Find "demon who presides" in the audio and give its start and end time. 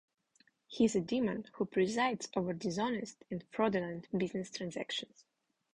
1.01-2.27